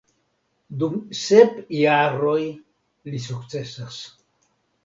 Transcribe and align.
Dum 0.83 0.95
sep 1.19 1.59
jaroj 1.81 2.41
li 3.11 3.23
sukcesas. 3.29 4.01